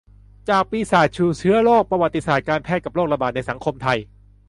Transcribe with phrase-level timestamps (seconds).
[0.49, 3.97] จากปีศาจสู่เชื้อโรค: ประวัติศาสตร์การแพทย์กับโรคระบาดในสังคมไทย